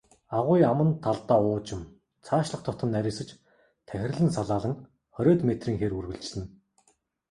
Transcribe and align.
Агуй 0.37 0.59
аман 0.71 0.89
талдаа 1.05 1.39
уужим, 1.47 1.81
цаашлах 2.25 2.61
тутам 2.65 2.89
нарийсаж 2.95 3.29
тахирлан 3.87 4.29
салаалан, 4.37 4.75
хориод 5.15 5.39
метрийн 5.49 5.77
хэр 5.81 5.93
үргэлжилнэ. 5.99 6.47